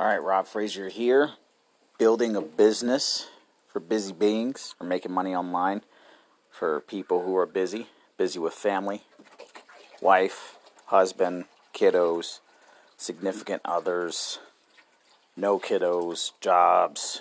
[0.00, 1.32] All right, Rob Fraser here,
[1.98, 3.28] building a business
[3.70, 5.82] for busy beings, for making money online,
[6.50, 9.02] for people who are busy, busy with family,
[10.00, 11.44] wife, husband,
[11.74, 12.38] kiddos,
[12.96, 14.38] significant others,
[15.36, 17.20] no kiddos, jobs,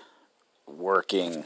[0.65, 1.43] working,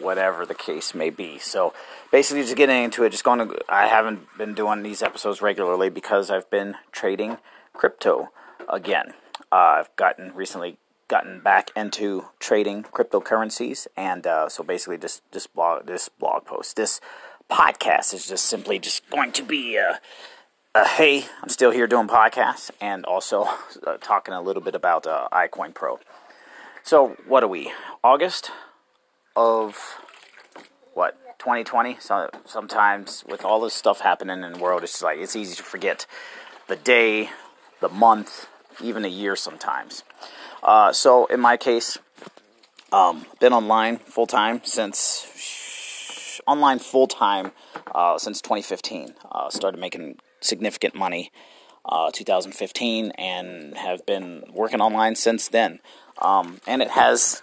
[0.00, 1.38] whatever the case may be.
[1.38, 1.72] So
[2.10, 5.90] basically, just getting into it, just going to, I haven't been doing these episodes regularly
[5.90, 7.38] because I've been trading
[7.72, 8.30] crypto
[8.68, 9.14] again.
[9.54, 15.46] Uh, I've gotten recently gotten back into trading cryptocurrencies, and uh, so basically, this this
[15.46, 17.00] blog this blog post this
[17.48, 20.00] podcast is just simply just going to be a,
[20.74, 23.44] a hey, I'm still here doing podcasts, and also
[23.86, 26.00] uh, talking a little bit about uh, iCoin Pro.
[26.82, 27.72] So what are we?
[28.02, 28.50] August
[29.36, 30.00] of
[30.94, 31.98] what 2020.
[32.00, 35.62] So sometimes with all this stuff happening in the world, it's like it's easy to
[35.62, 36.06] forget
[36.66, 37.30] the day,
[37.80, 38.48] the month,
[38.82, 40.02] even a year sometimes.
[40.62, 41.98] Uh, so in my case,
[42.92, 47.52] um, been online full time since online full time
[47.94, 49.14] uh, since 2015.
[49.30, 51.30] Uh, started making significant money
[51.86, 55.80] uh, 2015 and have been working online since then.
[56.18, 57.42] Um, and it has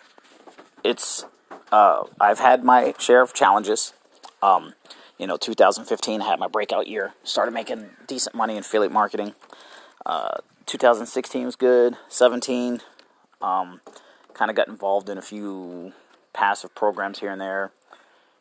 [0.83, 1.25] it's
[1.71, 3.93] uh, I've had my share of challenges.
[4.41, 4.73] Um,
[5.17, 7.13] you know, 2015 I had my breakout year.
[7.23, 9.35] Started making decent money in affiliate marketing.
[10.05, 10.37] Uh,
[10.71, 11.97] 2016 was good.
[12.07, 12.79] 17,
[13.41, 13.81] um,
[14.33, 15.91] kind of got involved in a few
[16.31, 17.73] passive programs here and there.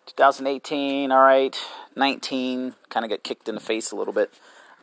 [0.06, 1.56] 2018, all right.
[1.97, 4.33] 19, kind of got kicked in the face a little bit.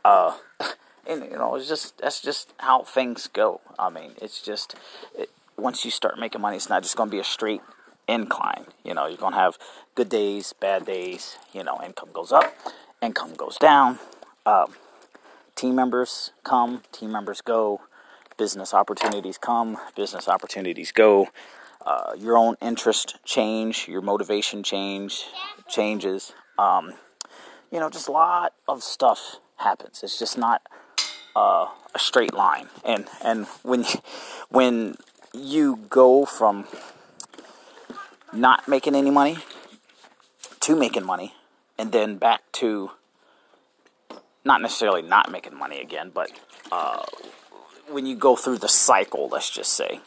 [0.03, 0.35] Uh,
[1.07, 3.61] and you know, it's just that's just how things go.
[3.79, 4.75] I mean, it's just
[5.17, 7.61] it, once you start making money, it's not just going to be a straight
[8.09, 8.65] incline.
[8.83, 9.57] You know, you're going to have
[9.95, 11.37] good days, bad days.
[11.53, 12.53] You know, income goes up,
[13.01, 13.99] income goes down.
[14.45, 14.73] Um,
[15.57, 17.81] team members come, team members go,
[18.37, 21.27] business opportunities come, business opportunities go.
[21.85, 25.25] Uh, your own interest change, your motivation change
[25.67, 26.33] changes.
[26.57, 26.93] Um,
[27.71, 30.01] you know, just a lot of stuff happens.
[30.03, 30.61] It's just not
[31.35, 32.67] uh, a straight line.
[32.85, 33.85] And and when
[34.49, 34.95] when
[35.33, 36.67] you go from
[38.33, 39.37] not making any money
[40.61, 41.33] to making money,
[41.77, 42.91] and then back to
[44.47, 46.31] not necessarily not making money again, but
[46.71, 47.03] uh,
[47.89, 49.99] when you go through the cycle, let's just say,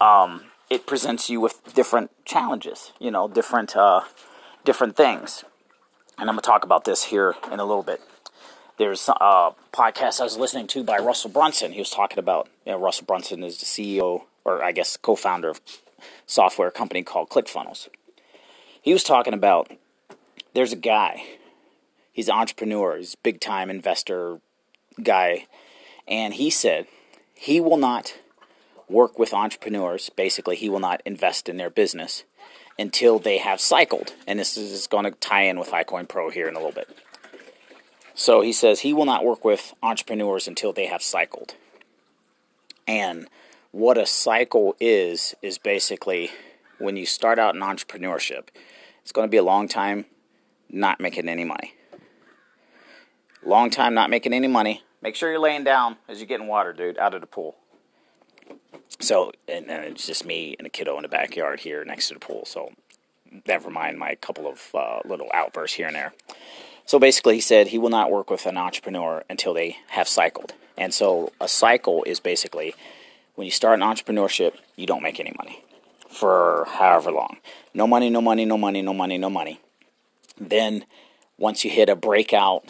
[0.00, 2.92] um, it presents you with different challenges.
[3.00, 4.02] You know, different uh,
[4.64, 5.44] different things,
[6.18, 8.00] and I'm gonna talk about this here in a little bit.
[8.78, 11.72] There's a podcast I was listening to by Russell Brunson.
[11.72, 15.48] He was talking about you know, Russell Brunson is the CEO or I guess co-founder
[15.50, 15.60] of
[16.26, 17.88] software company called ClickFunnels.
[18.80, 19.70] He was talking about
[20.54, 21.22] there's a guy
[22.12, 24.40] He's an entrepreneur, he's a big time investor
[25.02, 25.46] guy.
[26.06, 26.86] And he said
[27.34, 28.14] he will not
[28.88, 30.10] work with entrepreneurs.
[30.10, 32.24] Basically, he will not invest in their business
[32.78, 34.12] until they have cycled.
[34.26, 36.88] And this is going to tie in with iCoin Pro here in a little bit.
[38.14, 41.54] So he says he will not work with entrepreneurs until they have cycled.
[42.86, 43.28] And
[43.70, 46.30] what a cycle is, is basically
[46.78, 48.48] when you start out in entrepreneurship,
[49.00, 50.04] it's going to be a long time
[50.68, 51.74] not making any money.
[53.44, 54.82] Long time not making any money.
[55.00, 57.56] Make sure you're laying down as you're getting water, dude, out of the pool.
[59.00, 62.14] So, and, and it's just me and a kiddo in the backyard here next to
[62.14, 62.44] the pool.
[62.46, 62.70] So,
[63.46, 66.14] never mind my couple of uh, little outbursts here and there.
[66.84, 70.52] So basically, he said he will not work with an entrepreneur until they have cycled.
[70.76, 72.74] And so, a cycle is basically
[73.34, 75.64] when you start an entrepreneurship, you don't make any money
[76.08, 77.38] for however long.
[77.74, 79.60] No money, no money, no money, no money, no money.
[80.38, 80.84] Then,
[81.38, 82.64] once you hit a breakout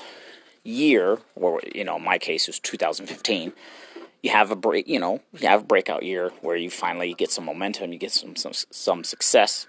[0.65, 3.53] year, or you know, in my case was 2015,
[4.23, 7.31] you have a break, you know, you have a breakout year where you finally get
[7.31, 9.67] some momentum, you get some some some success,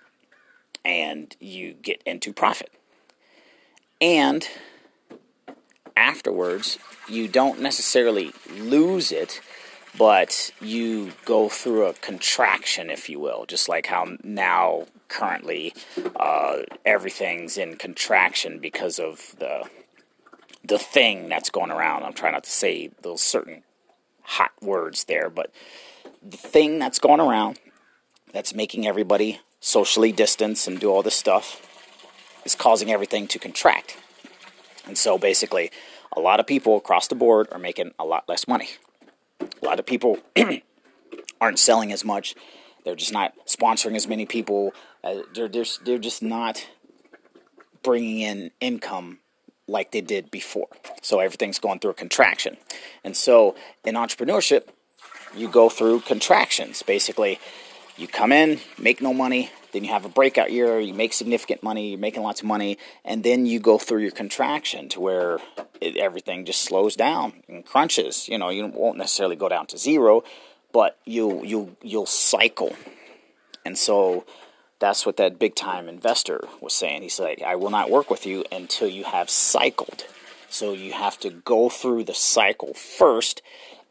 [0.86, 2.72] and you get into profit.
[4.00, 4.48] And
[5.96, 6.78] afterwards,
[7.08, 9.42] you don't necessarily lose it,
[9.98, 15.73] but you go through a contraction, if you will, just like how now currently
[16.16, 19.64] uh, everything's in contraction because of the
[20.64, 22.04] the thing that's going around.
[22.04, 23.64] I'm trying not to say those certain
[24.22, 25.52] hot words there, but
[26.22, 27.60] the thing that's going around
[28.32, 31.62] that's making everybody socially distance and do all this stuff
[32.46, 33.98] is causing everything to contract.
[34.86, 35.72] And so basically,
[36.16, 38.70] a lot of people across the board are making a lot less money.
[39.40, 40.20] A lot of people
[41.42, 42.36] aren't selling as much.
[42.84, 44.74] They're just not sponsoring as many people.
[45.04, 46.68] Uh, they're, they're, they're just not
[47.82, 49.20] bringing in income
[49.68, 50.68] like they did before.
[51.02, 52.58] So everything's going through a contraction.
[53.04, 54.68] And so in entrepreneurship,
[55.36, 56.84] you go through contractions.
[56.84, 57.40] Basically,
[57.98, 61.64] you come in, make no money, then you have a breakout year, you make significant
[61.64, 65.40] money, you're making lots of money, and then you go through your contraction to where
[65.82, 68.28] it, everything just slows down and crunches.
[68.28, 70.24] You know, you won't necessarily go down to zero,
[70.72, 72.76] but you you you'll cycle.
[73.66, 74.26] And so
[74.84, 77.03] that's what that big time investor was saying.
[77.03, 80.06] He's like, I will not work with you until you have cycled.
[80.50, 83.41] So you have to go through the cycle first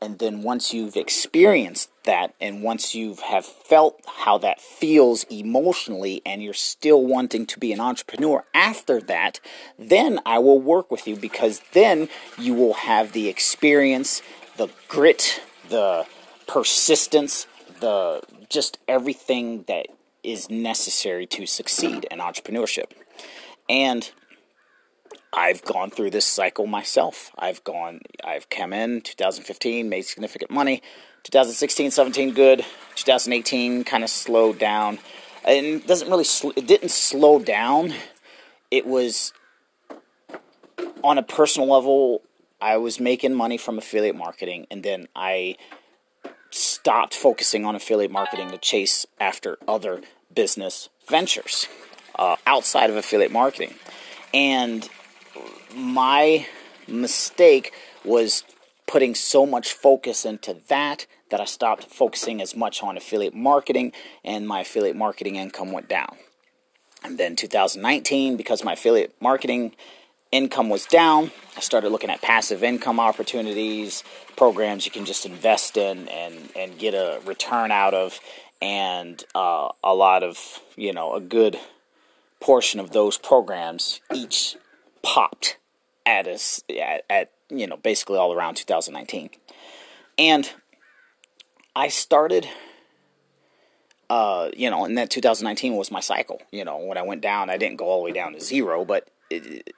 [0.02, 6.20] and then once you've experienced that and once you have felt how that feels emotionally
[6.26, 9.38] and you're still wanting to be an entrepreneur after that
[9.78, 14.22] then i will work with you because then you will have the experience
[14.56, 16.04] the grit the
[16.48, 17.46] persistence
[17.78, 19.86] the just everything that
[20.22, 22.92] is necessary to succeed in entrepreneurship
[23.68, 24.10] and
[25.32, 27.30] I've gone through this cycle myself.
[27.38, 30.82] I've gone, I've come in 2015, made significant money.
[31.24, 32.64] 2016, 17, good.
[32.96, 34.98] 2018, kind of slowed down.
[35.44, 37.94] And doesn't really, sl- it didn't slow down.
[38.70, 39.32] It was
[41.02, 42.22] on a personal level.
[42.60, 45.56] I was making money from affiliate marketing, and then I
[46.82, 50.00] stopped focusing on affiliate marketing to chase after other
[50.34, 51.68] business ventures
[52.18, 53.72] uh, outside of affiliate marketing.
[54.34, 54.88] And
[55.72, 56.48] my
[56.88, 57.72] mistake
[58.04, 58.42] was
[58.88, 63.92] putting so much focus into that that I stopped focusing as much on affiliate marketing
[64.24, 66.16] and my affiliate marketing income went down.
[67.04, 69.76] And then 2019, because my affiliate marketing
[70.32, 74.02] income was down, I started looking at passive income opportunities,
[74.36, 78.18] programs you can just invest in and, and get a return out of,
[78.60, 81.58] and uh, a lot of, you know, a good
[82.40, 84.56] portion of those programs each
[85.02, 85.58] popped
[86.04, 89.30] at us at, at you know basically all around 2019,
[90.18, 90.50] and
[91.74, 92.48] I started.
[94.10, 96.42] Uh, you know, and that 2019 was my cycle.
[96.50, 98.84] You know, when I went down, I didn't go all the way down to zero,
[98.84, 99.72] but it,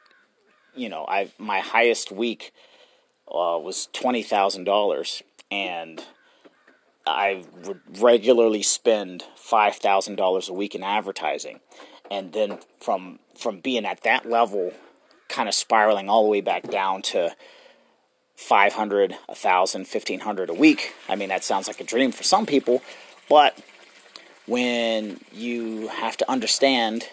[0.74, 2.52] you know, I my highest week
[3.28, 6.02] uh, was twenty thousand dollars, and
[7.06, 7.44] I
[7.98, 11.60] regularly spend five thousand dollars a week in advertising,
[12.10, 14.72] and then from from being at that level
[15.28, 17.34] kind of spiraling all the way back down to
[18.36, 20.92] 500, 1,000, 1,500 a week.
[21.08, 22.82] I mean, that sounds like a dream for some people,
[23.28, 23.58] but
[24.46, 27.08] when you have to understand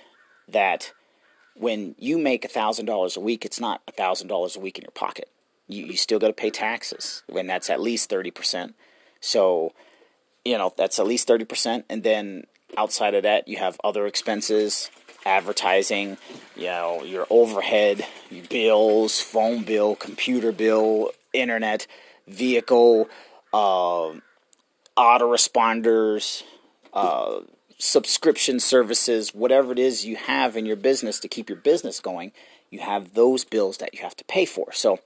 [0.47, 0.91] that
[1.61, 5.29] when you make $1,000 a week, it's not $1,000 a week in your pocket.
[5.67, 8.73] You, you still got to pay taxes, when that's at least 30%.
[9.19, 9.73] So,
[10.43, 11.83] you know, that's at least 30%.
[11.87, 14.89] And then outside of that, you have other expenses,
[15.23, 16.17] advertising,
[16.55, 18.07] you know, your overhead
[18.49, 21.85] bills, phone bill, computer bill, internet,
[22.27, 23.07] vehicle,
[23.53, 24.13] uh,
[24.97, 26.41] autoresponders,
[26.91, 27.41] uh,
[27.81, 32.31] subscription services, whatever it is you have in your business to keep your business going,
[32.69, 34.72] you have those bills that you have to pay for.
[34.72, 35.00] So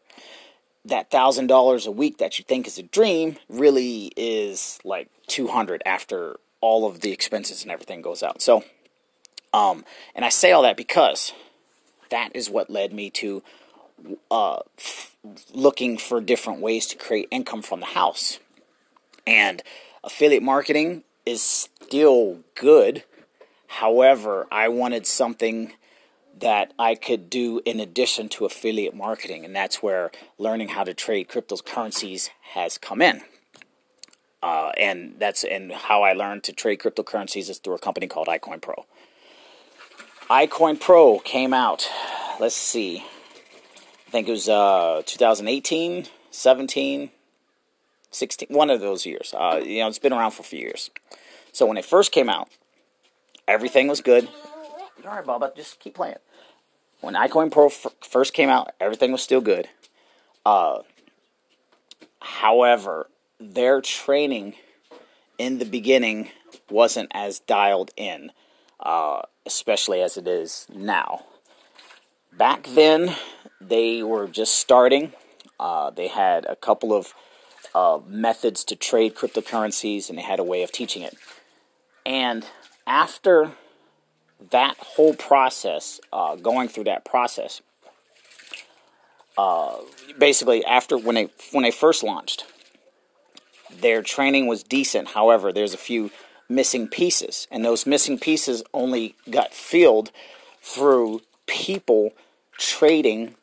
[0.83, 5.48] that thousand dollars a week that you think is a dream really is like two
[5.48, 8.42] hundred after all of the expenses and everything goes out.
[8.42, 8.63] So
[9.54, 11.31] um, and I say all that because
[12.12, 13.42] that is what led me to
[14.30, 15.16] uh, f-
[15.54, 18.39] looking for different ways to create income from the house.
[19.25, 19.63] And
[20.04, 23.03] affiliate marketing is still good.
[23.67, 25.74] However, I wanted something
[26.38, 30.94] that I could do in addition to affiliate marketing, and that's where learning how to
[30.94, 33.22] trade cryptocurrencies has come in.
[34.44, 38.27] Uh, and that's and how I learned to trade cryptocurrencies is through a company called
[38.27, 38.86] iCoin Pro
[40.29, 41.88] iCoin Pro came out.
[42.39, 43.05] Let's see.
[44.08, 47.12] I think it was uh, 2018, 17,
[48.15, 49.34] 16, one of those years.
[49.38, 50.89] Uh, you know, it's been around for a few years.
[51.51, 52.50] So when it first came out,
[53.48, 54.27] everything was good.
[55.05, 56.15] All right, Baba, just keep playing.
[57.01, 59.67] When iCoin Pro f- first came out, everything was still good.
[60.45, 60.79] Uh,
[62.22, 63.07] however,
[63.39, 64.55] their training
[65.38, 66.29] in the beginning
[66.69, 68.31] wasn't as dialed in.
[68.79, 71.24] Uh, especially as it is now.
[72.38, 73.15] Back then,
[73.62, 75.13] they were just starting.
[75.60, 77.13] Uh, they had a couple of
[77.75, 81.15] uh, methods to trade cryptocurrencies, and they had a way of teaching it.
[82.05, 82.46] And
[82.88, 83.51] after
[84.51, 87.62] that whole process, uh, going through that process,
[89.38, 89.75] uh,
[90.17, 92.46] basically after when they when they first launched,
[93.82, 95.10] their training was decent.
[95.10, 96.12] However, there's a few
[96.48, 97.46] missing pieces.
[97.51, 100.12] And those missing pieces only got filled
[100.62, 102.13] through people
[102.58, 103.36] trading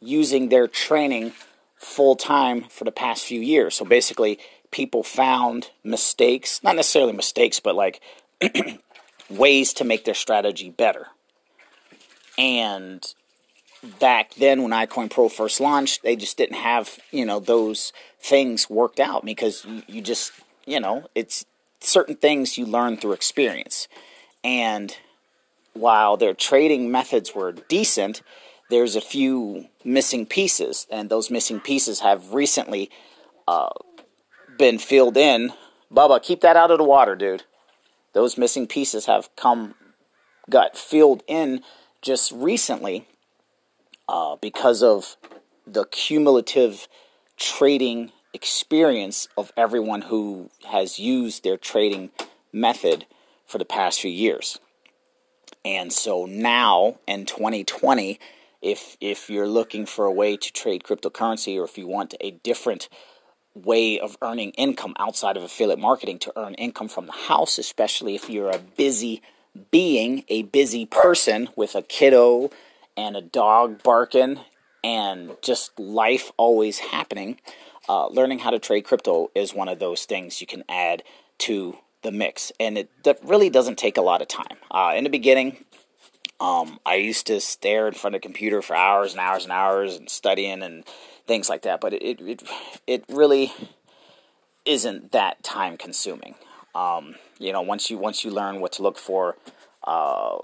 [0.00, 1.32] using their training
[1.82, 3.74] full time for the past few years.
[3.74, 4.38] So basically,
[4.70, 8.00] people found mistakes, not necessarily mistakes, but like
[9.30, 11.08] ways to make their strategy better.
[12.38, 13.04] And
[14.00, 18.70] back then when iCoin Pro first launched, they just didn't have, you know, those things
[18.70, 20.32] worked out because you, you just,
[20.64, 21.44] you know, it's
[21.80, 23.88] certain things you learn through experience.
[24.44, 24.96] And
[25.74, 28.22] while their trading methods were decent,
[28.72, 32.90] there's a few missing pieces, and those missing pieces have recently
[33.46, 33.68] uh,
[34.58, 35.52] been filled in.
[35.92, 37.42] Bubba, keep that out of the water, dude.
[38.14, 39.74] Those missing pieces have come,
[40.48, 41.60] got filled in
[42.00, 43.06] just recently
[44.08, 45.16] uh, because of
[45.66, 46.88] the cumulative
[47.36, 52.10] trading experience of everyone who has used their trading
[52.54, 53.04] method
[53.46, 54.58] for the past few years.
[55.62, 58.18] And so now in 2020,
[58.62, 62.30] if if you're looking for a way to trade cryptocurrency or if you want a
[62.30, 62.88] different
[63.54, 68.14] way of earning income outside of affiliate marketing to earn income from the house, especially
[68.14, 69.20] if you're a busy
[69.70, 72.50] being, a busy person with a kiddo
[72.96, 74.40] and a dog barking
[74.82, 77.38] and just life always happening,
[77.88, 81.02] uh, learning how to trade crypto is one of those things you can add
[81.38, 82.52] to the mix.
[82.58, 82.90] And it
[83.22, 84.56] really doesn't take a lot of time.
[84.70, 85.64] Uh, in the beginning,
[86.42, 89.52] um, I used to stare in front of the computer for hours and hours and
[89.52, 90.84] hours and studying and
[91.24, 91.80] things like that.
[91.80, 92.42] But it it
[92.84, 93.52] it really
[94.64, 96.34] isn't that time consuming.
[96.74, 99.36] Um, you know, once you once you learn what to look for,
[99.84, 100.38] uh,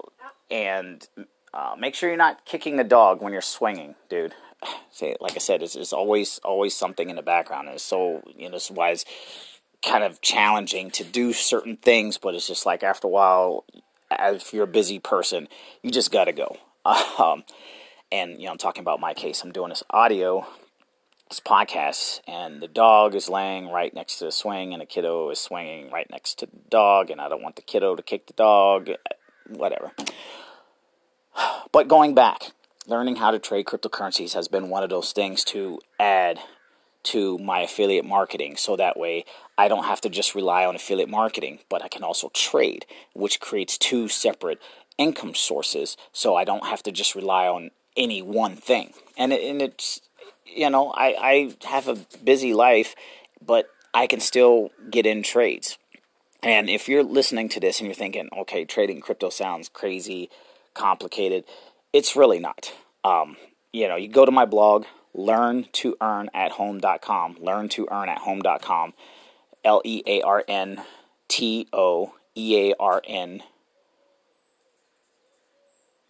[0.49, 1.05] and
[1.53, 4.33] uh, make sure you're not kicking the dog when you're swinging, dude.
[4.91, 7.67] Say, like I said, it's, it's always always something in the background.
[7.67, 9.03] And it's so you know, this is why it's
[9.85, 13.65] kind of challenging to do certain things, but it's just like after a while,
[14.11, 15.47] if you're a busy person,
[15.83, 16.57] you just got to go.
[17.19, 17.43] Um,
[18.11, 19.43] and you know, I'm talking about my case.
[19.43, 20.47] I'm doing this audio,
[21.29, 25.29] this podcast, and the dog is laying right next to the swing, and the kiddo
[25.29, 28.27] is swinging right next to the dog, and I don't want the kiddo to kick
[28.27, 28.89] the dog,
[29.47, 29.91] whatever.
[31.71, 32.51] But going back,
[32.87, 36.39] learning how to trade cryptocurrencies has been one of those things to add
[37.03, 39.25] to my affiliate marketing so that way
[39.57, 43.39] I don't have to just rely on affiliate marketing, but I can also trade, which
[43.39, 44.61] creates two separate
[44.97, 48.93] income sources so I don't have to just rely on any one thing.
[49.17, 50.01] And, it, and it's,
[50.45, 52.95] you know, I, I have a busy life,
[53.45, 55.77] but I can still get in trades.
[56.41, 60.29] And if you're listening to this and you're thinking, okay, trading crypto sounds crazy,
[60.73, 61.43] complicated,
[61.91, 62.71] it's really not.
[63.03, 63.35] Um,
[63.73, 68.09] you know, you go to my blog, learn to earn at home.com, learn to earn
[68.09, 68.93] at home.com,
[69.63, 70.81] L E A R N
[71.27, 73.43] T O E A R N.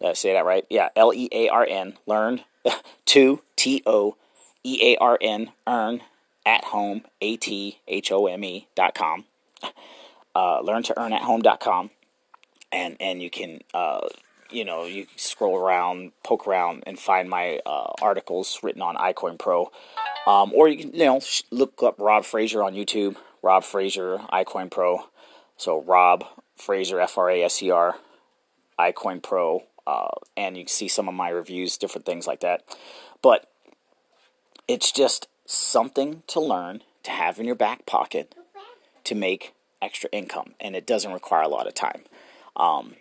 [0.00, 0.64] Did I say that right?
[0.70, 2.42] Yeah, L E A R N, learn
[3.06, 4.16] to T O
[4.62, 6.00] E A R N, earn
[6.46, 9.24] at home, A T H O M E dot com.
[10.32, 11.90] Uh, learn to earn at home.com.
[12.70, 14.06] And, and you can uh,
[14.52, 19.38] you know, you scroll around, poke around, and find my uh, articles written on iCoin
[19.38, 19.70] Pro.
[20.26, 24.70] Um, or you can, you know, look up Rob Fraser on YouTube, Rob Fraser, iCoin
[24.70, 25.06] Pro.
[25.56, 26.24] So Rob
[26.56, 27.96] Fraser, F R A S E R,
[28.78, 29.64] iCoin Pro.
[29.86, 32.62] Uh, and you can see some of my reviews, different things like that.
[33.22, 33.50] But
[34.68, 38.34] it's just something to learn, to have in your back pocket,
[39.04, 39.52] to make
[39.82, 40.54] extra income.
[40.60, 42.02] And it doesn't require a lot of time.
[42.56, 42.94] Um,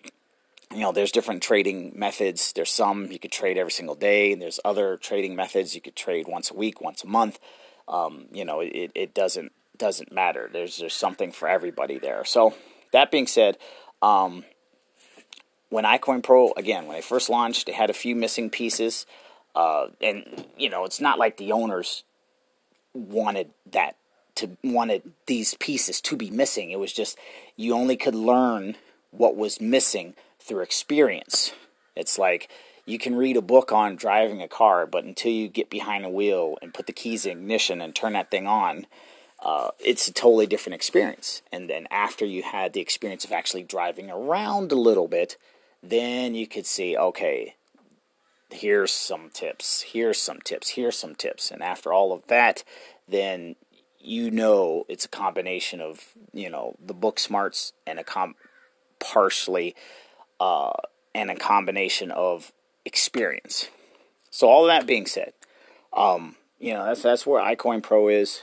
[0.74, 2.54] you know, there's different trading methods.
[2.54, 5.96] There's some you could trade every single day, and there's other trading methods you could
[5.96, 7.40] trade once a week, once a month.
[7.88, 10.50] Um, you know, it, it doesn't doesn't matter.
[10.52, 12.24] There's there's something for everybody there.
[12.24, 12.54] So
[12.92, 13.58] that being said,
[14.02, 14.44] um,
[15.70, 19.08] when iCoin Pro again, when they first launched, they had a few missing pieces,
[19.56, 22.04] uh, and you know, it's not like the owners
[22.94, 23.96] wanted that
[24.36, 26.70] to wanted these pieces to be missing.
[26.70, 27.18] It was just
[27.56, 28.76] you only could learn
[29.10, 30.14] what was missing
[30.50, 31.54] through experience.
[31.96, 32.50] It's like
[32.86, 36.10] you can read a book on driving a car, but until you get behind a
[36.10, 38.88] wheel and put the keys in ignition and turn that thing on,
[39.46, 41.44] uh, it's a totally different experience.
[41.52, 45.38] And then after you had the experience of actually driving around a little bit,
[45.84, 47.56] then you could see, okay,
[48.50, 51.52] here's some tips, here's some tips, here's some tips.
[51.52, 52.64] And after all of that,
[53.08, 53.56] then
[54.00, 58.36] you know it's a combination of, you know, the book smarts and a com-
[59.00, 59.76] partially
[60.40, 60.72] uh,
[61.14, 62.52] and a combination of
[62.86, 63.70] experience.
[64.32, 65.34] So all that being said,
[65.94, 68.42] um, you know that's that's where iCoin Pro is.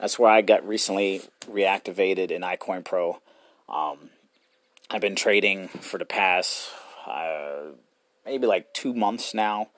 [0.00, 3.20] That's where I got recently reactivated in iCoin Pro.
[3.68, 4.10] Um,
[4.90, 6.70] I've been trading for the past
[7.06, 7.72] uh,
[8.24, 9.68] maybe like two months now,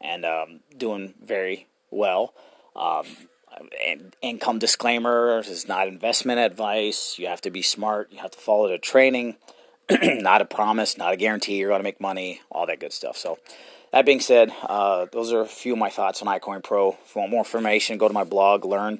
[0.00, 2.34] and um, doing very well.
[2.74, 3.06] Um,
[3.86, 7.18] and income disclaimer is not investment advice.
[7.18, 8.12] You have to be smart.
[8.12, 9.36] You have to follow the training.
[10.02, 13.16] not a promise, not a guarantee you're going to make money, all that good stuff.
[13.16, 13.38] So,
[13.92, 16.96] that being said, uh, those are a few of my thoughts on iCoin Pro.
[17.04, 18.98] If you want more information, go to my blog, learn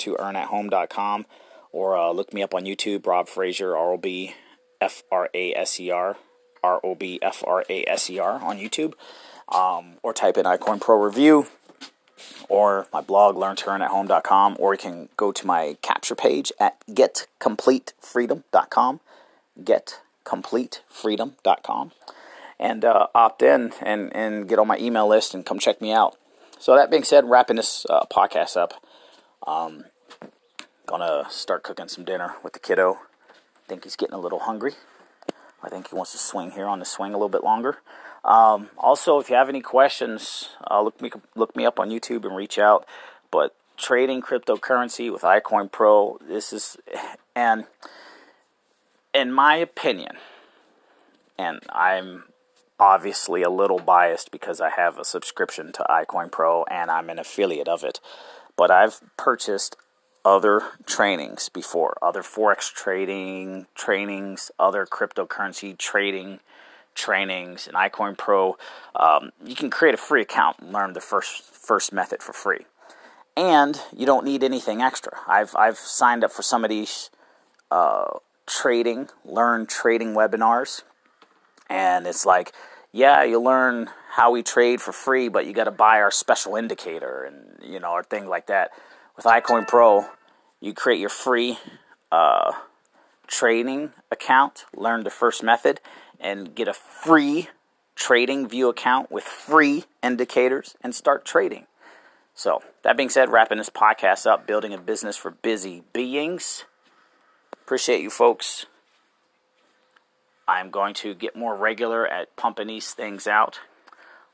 [1.73, 4.35] or uh, look me up on YouTube, Rob Fraser, R O B
[4.81, 6.17] F R A S E R,
[6.63, 8.95] R O B F R A S E R on YouTube,
[9.49, 11.47] um, or type in iCoin Pro review,
[12.49, 13.57] or my blog, learn
[14.59, 19.01] or you can go to my capture page at getcompletefreedom.com.
[20.27, 21.93] Getcompletefreedom.com
[22.59, 25.93] and uh, opt in and, and get on my email list and come check me
[25.93, 26.17] out.
[26.59, 28.75] So that being said, wrapping this uh, podcast up,
[29.47, 29.85] um,
[30.87, 32.95] gonna start cooking some dinner with the kiddo.
[32.95, 34.73] I think he's getting a little hungry.
[35.63, 37.79] I think he wants to swing here on the swing a little bit longer.
[38.25, 42.25] Um, also, if you have any questions, uh, look me look me up on YouTube
[42.25, 42.87] and reach out.
[43.31, 46.77] But trading cryptocurrency with iCoin Pro, this is,
[47.35, 47.67] and
[49.17, 50.19] in my opinion,
[51.39, 52.25] and I'm
[52.79, 57.19] obviously a little biased because I have a subscription to iCoin Pro and I'm an
[57.19, 57.99] affiliate of it.
[58.57, 59.77] But I've purchased
[60.23, 66.41] other trainings before, other forex trading trainings, other cryptocurrency trading
[66.95, 68.59] trainings, and iCoin Pro.
[68.95, 72.67] Um, you can create a free account and learn the first first method for free,
[73.37, 75.19] and you don't need anything extra.
[75.27, 77.11] I've I've signed up for some of these
[77.71, 80.83] uh, trading, learn trading webinars
[81.69, 82.53] and it's like,
[82.93, 86.57] yeah, you learn how we trade for free, but you got to buy our special
[86.57, 88.71] indicator and you know, or things like that.
[89.17, 90.07] With iCoin Pro,
[90.61, 91.59] you create your free
[92.13, 92.53] uh,
[93.27, 95.81] trading account, learn the first method,
[96.21, 97.49] and get a free
[97.97, 101.67] TradingView account with free indicators and start trading.
[102.35, 106.67] So, that being said, wrapping this podcast up, building a business for busy beings.
[107.67, 108.67] Appreciate you folks.
[110.47, 113.59] I'm going to get more regular at pumping these things out.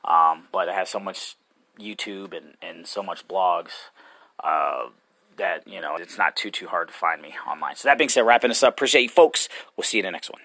[0.05, 1.35] Um, but I have so much
[1.79, 3.71] YouTube and, and so much blogs
[4.43, 4.89] uh,
[5.37, 7.75] that, you know, it's not too, too hard to find me online.
[7.75, 8.75] So that being said, wrapping this up.
[8.75, 9.49] Appreciate you folks.
[9.75, 10.43] We'll see you in the next one.